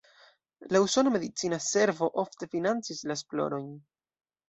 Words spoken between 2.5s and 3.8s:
financis la esplorojn.